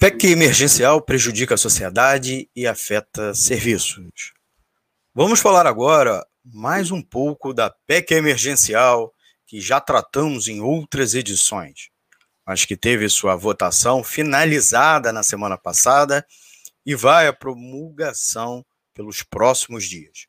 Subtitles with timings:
[0.00, 4.32] PEC emergencial prejudica a sociedade e afeta serviços.
[5.12, 9.12] Vamos falar agora mais um pouco da PEC emergencial
[9.44, 11.88] que já tratamos em outras edições,
[12.46, 16.24] mas que teve sua votação finalizada na semana passada
[16.86, 20.28] e vai à promulgação pelos próximos dias.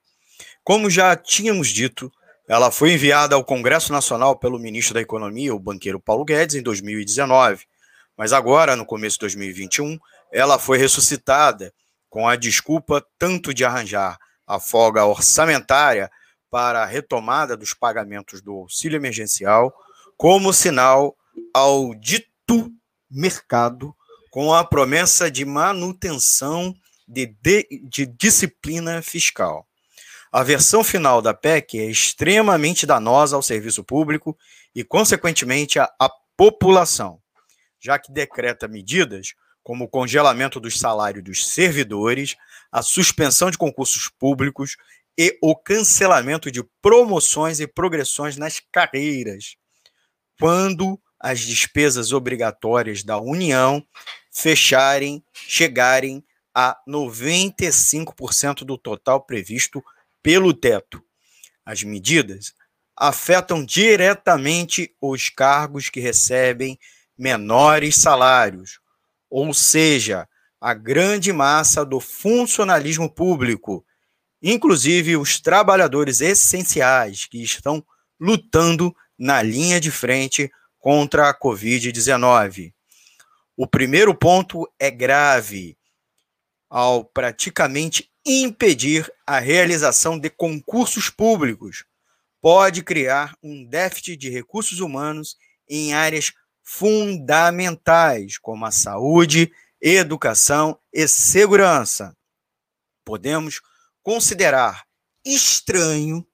[0.63, 2.11] Como já tínhamos dito,
[2.47, 6.63] ela foi enviada ao Congresso Nacional pelo ministro da Economia, o banqueiro Paulo Guedes, em
[6.63, 7.67] 2019
[8.19, 9.97] mas agora, no começo de 2021,
[10.29, 11.73] ela foi ressuscitada
[12.09, 16.11] com a desculpa tanto de arranjar a folga orçamentária
[16.51, 19.73] para a retomada dos pagamentos do auxílio emergencial,
[20.17, 21.15] como sinal
[21.53, 22.69] ao dito
[23.09, 23.95] mercado
[24.29, 26.75] com a promessa de manutenção
[27.07, 29.65] de, de, de, disciplina fiscal.
[30.29, 34.37] A versão final da PEC é extremamente danosa ao serviço público
[34.75, 37.21] e, consequentemente, à, à população
[37.79, 42.35] já que decreta medidas como o congelamento dos salários dos servidores,
[42.71, 44.75] a suspensão de concursos públicos
[45.17, 49.57] e o cancelamento de promoções e progressões nas carreiras,
[50.39, 53.85] quando as despesas obrigatórias da União
[54.31, 56.23] fecharem, chegarem
[56.55, 59.83] a 95% do total previsto
[60.23, 61.03] pelo teto.
[61.65, 62.53] As medidas
[62.95, 66.79] afetam diretamente os cargos que recebem
[67.19, 68.79] menores salários,
[69.29, 70.25] ou seja,
[70.59, 73.85] a grande massa do funcionalismo público,
[74.41, 77.85] inclusive os trabalhadores essenciais que estão
[78.17, 82.73] lutando na linha de frente contra a Covid-19.
[83.55, 85.77] O primeiro ponto é grave,
[86.69, 91.83] ao praticamente impedir a realização de concursos públicos,
[92.41, 95.35] pode criar um déficit de recursos humanos
[95.67, 96.31] em áreas
[96.71, 102.15] fundamentais, como a saúde, educação e segurança.
[103.03, 103.59] Podemos
[104.03, 104.85] considerar
[105.25, 106.25] estranho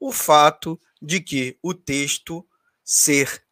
[0.00, 2.44] o fato de que o texto
[2.84, 3.44] ser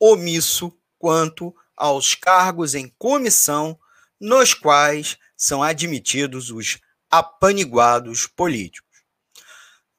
[0.00, 3.78] omisso quanto aos cargos em comissão
[4.18, 6.80] nos quais são admitidos os
[7.10, 9.04] apaniguados políticos.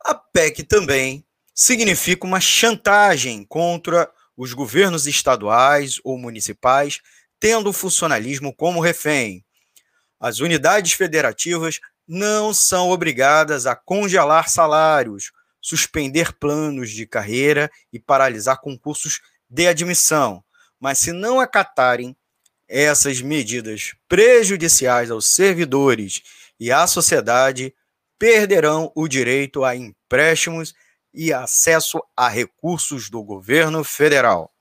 [0.04, 1.24] A PEC também
[1.54, 7.02] significa uma chantagem contra os governos estaduais ou municipais
[7.40, 9.44] tendo o funcionalismo como refém.
[10.20, 15.32] As unidades federativas não são obrigadas a congelar salários,
[15.62, 20.44] suspender planos de carreira e paralisar concursos de admissão,
[20.80, 22.16] mas se não acatarem
[22.68, 26.22] essas medidas prejudiciais aos servidores
[26.60, 27.74] e à sociedade,
[28.20, 30.74] perderão o direito a empréstimos
[31.18, 34.54] e acesso a recursos do governo federal.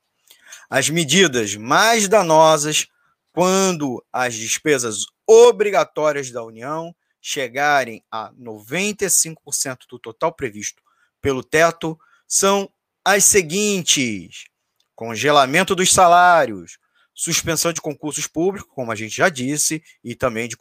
[0.67, 2.87] As medidas mais danosas,
[3.31, 10.81] quando as despesas obrigatórias da União chegarem a 95% do total previsto
[11.21, 11.97] pelo teto,
[12.27, 12.67] são
[13.05, 14.45] as seguintes:
[14.95, 16.79] congelamento dos salários,
[17.13, 20.57] suspensão de concursos públicos, como a gente já disse, e também de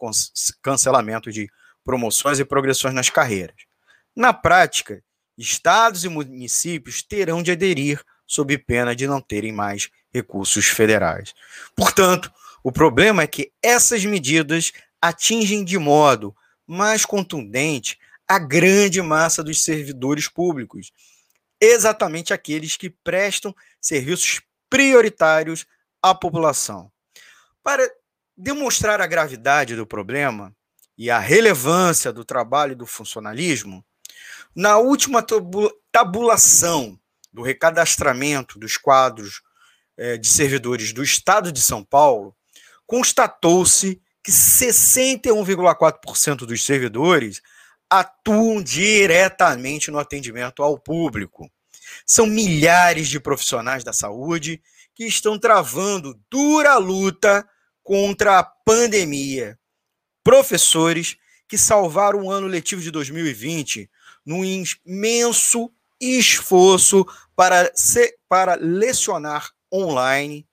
[0.60, 1.48] cancelamento de
[1.82, 3.56] promoções e progressões nas carreiras.
[4.14, 5.02] Na prática,
[5.36, 11.34] estados e municípios terão de aderir sob pena de não terem mais recursos federais.
[11.74, 12.32] Portanto,
[12.62, 16.34] o problema é que essas medidas atingem de modo
[16.66, 20.90] mais contundente a grande massa dos servidores públicos,
[21.60, 25.64] exatamente aqueles que prestam serviços prioritários
[26.02, 26.90] à população.
[27.62, 27.88] Para
[28.36, 30.54] demonstrar a gravidade do problema
[30.98, 33.84] e a relevância do trabalho do funcionalismo,
[34.56, 35.22] na última
[35.92, 36.98] tabulação
[37.30, 39.42] do recadastramento dos quadros
[39.98, 42.34] eh, de servidores do Estado de São Paulo,
[42.86, 47.42] constatou-se que 61,4% dos servidores
[47.90, 51.50] atuam diretamente no atendimento ao público.
[52.06, 54.62] São milhares de profissionais da saúde
[54.94, 57.46] que estão travando dura luta
[57.82, 59.58] contra a pandemia.
[60.24, 63.90] Professores que salvaram o ano letivo de 2020
[64.26, 64.44] num
[64.84, 65.70] imenso
[66.00, 67.06] esforço
[67.36, 70.46] para, ser, para lecionar online,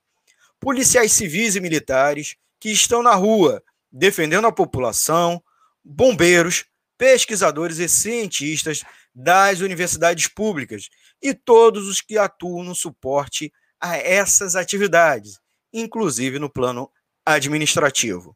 [0.59, 3.61] policiais civis e militares que estão na rua
[3.91, 5.43] defendendo a população,
[5.83, 6.65] bombeiros,
[6.97, 8.83] pesquisadores e cientistas
[9.13, 10.89] das universidades públicas
[11.21, 15.39] e todos os que atuam no suporte a essas atividades,
[15.71, 16.89] inclusive no plano
[17.25, 18.35] administrativo.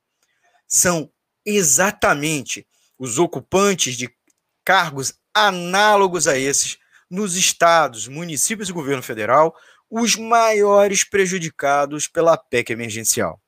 [0.68, 1.12] São
[1.46, 2.68] exatamente
[3.00, 4.14] os ocupantes de
[4.64, 5.14] cargos
[5.46, 6.78] análogos a esses
[7.10, 9.56] nos estados, municípios e governo federal,
[9.90, 13.40] os maiores prejudicados pela PEC emergencial.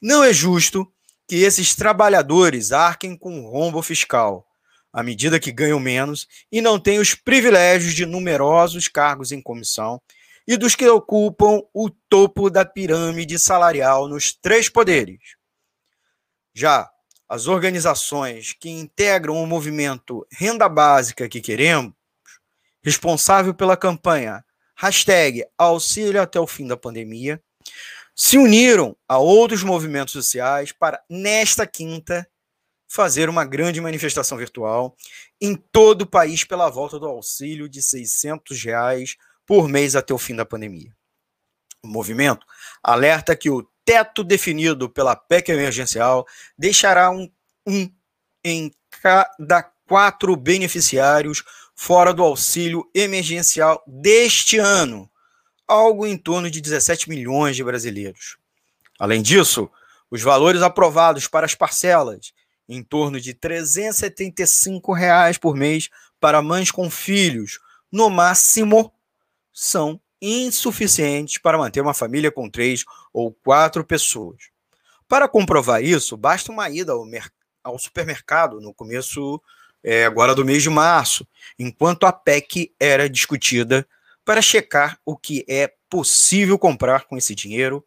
[0.00, 0.90] Não é justo
[1.26, 4.46] que esses trabalhadores arquem com o rombo fiscal,
[4.92, 10.00] à medida que ganham menos e não têm os privilégios de numerosos cargos em comissão
[10.46, 15.36] e dos que ocupam o topo da pirâmide salarial nos três poderes.
[16.54, 16.91] Já
[17.32, 21.94] as organizações que integram o movimento Renda Básica que Queremos,
[22.84, 24.44] responsável pela campanha
[24.76, 27.42] hashtag Auxílio até o fim da pandemia,
[28.14, 32.28] se uniram a outros movimentos sociais para, nesta quinta,
[32.86, 34.94] fazer uma grande manifestação virtual
[35.40, 40.18] em todo o país pela volta do auxílio de 600 reais por mês até o
[40.18, 40.94] fim da pandemia.
[41.82, 42.46] O movimento
[42.82, 46.26] alerta que o teto definido pela PEC emergencial
[46.56, 47.30] deixará um,
[47.66, 47.90] um
[48.44, 51.42] em cada quatro beneficiários
[51.74, 55.10] fora do auxílio emergencial deste ano,
[55.66, 58.36] algo em torno de 17 milhões de brasileiros.
[58.98, 59.70] Além disso,
[60.10, 62.32] os valores aprovados para as parcelas
[62.68, 65.88] em torno de 375 reais por mês
[66.20, 67.58] para mães com filhos,
[67.90, 68.92] no máximo,
[69.52, 74.36] são insuficientes para manter uma família com três ou quatro pessoas.
[75.08, 77.04] Para comprovar isso, basta uma ida ao,
[77.64, 79.42] ao supermercado no começo
[79.82, 81.26] é, agora do mês de março,
[81.58, 83.86] enquanto a PEC era discutida,
[84.24, 87.84] para checar o que é possível comprar com esse dinheiro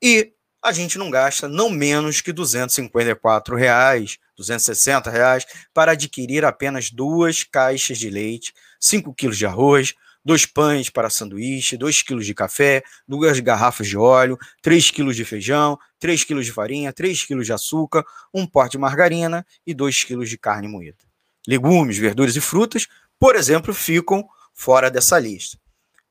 [0.00, 6.90] e a gente não gasta não menos que 254 reais, 260 reais para adquirir apenas
[6.90, 9.94] duas caixas de leite, 5 quilos de arroz,
[10.28, 15.24] dois pães para sanduíche, 2 quilos de café, duas garrafas de óleo, 3 quilos de
[15.24, 20.04] feijão, 3 quilos de farinha, 3 quilos de açúcar, um pote de margarina e 2
[20.04, 20.98] quilos de carne moída.
[21.46, 22.86] Legumes, verduras e frutas,
[23.18, 25.58] por exemplo, ficam fora dessa lista.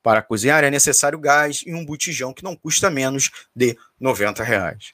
[0.01, 4.93] Para cozinhar é necessário gás e um botijão que não custa menos de 90 reais.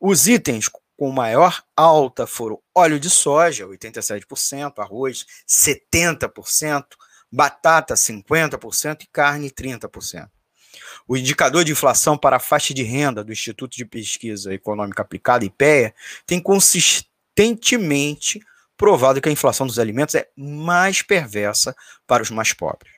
[0.00, 6.86] Os itens com maior alta foram óleo de soja, 87%, arroz, 70%,
[7.30, 10.30] batata, 50% e carne, 30%.
[11.06, 15.44] O indicador de inflação para a faixa de renda do Instituto de Pesquisa Econômica Aplicada,
[15.44, 15.94] IPEA,
[16.26, 16.40] tem
[17.34, 18.40] consistentemente
[18.76, 21.74] provado que a inflação dos alimentos é mais perversa
[22.06, 22.92] para os mais pobres.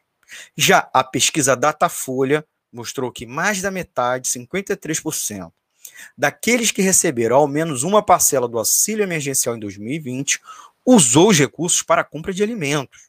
[0.57, 5.53] Já a pesquisa Datafolha mostrou que mais da metade, 53%,
[6.17, 10.41] daqueles que receberam ao menos uma parcela do auxílio emergencial em 2020
[10.85, 13.09] usou os recursos para a compra de alimentos.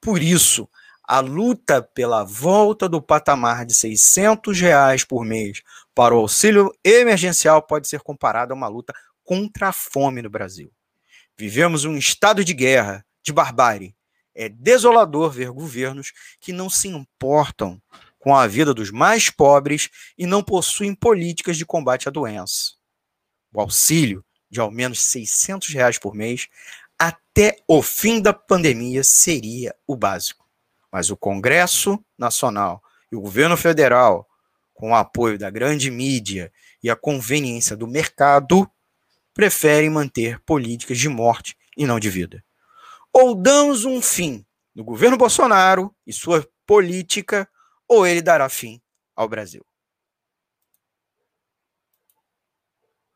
[0.00, 0.68] Por isso,
[1.04, 5.62] a luta pela volta do patamar de 600 reais por mês
[5.94, 8.94] para o auxílio emergencial pode ser comparada a uma luta
[9.30, 10.72] contra a fome no Brasil.
[11.38, 13.94] Vivemos um estado de guerra, de barbárie.
[14.34, 17.80] É desolador ver governos que não se importam
[18.18, 19.88] com a vida dos mais pobres
[20.18, 22.72] e não possuem políticas de combate à doença.
[23.54, 26.48] O auxílio de ao menos 600 reais por mês
[26.98, 30.44] até o fim da pandemia seria o básico.
[30.90, 34.28] Mas o Congresso Nacional e o governo federal,
[34.74, 36.52] com o apoio da grande mídia
[36.82, 38.68] e a conveniência do mercado,
[39.40, 42.44] preferem manter políticas de morte e não de vida.
[43.10, 44.44] Ou damos um fim
[44.74, 47.48] no governo Bolsonaro e sua política
[47.88, 48.82] ou ele dará fim
[49.16, 49.64] ao Brasil.